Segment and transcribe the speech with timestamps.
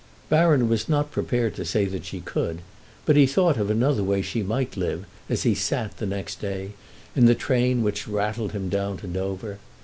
[0.29, 2.63] Baron was not prepared to say that she could,
[3.05, 6.71] but he thought of another way she might live as he sat, the next day,
[7.15, 9.59] in the train which rattled him down to Dover.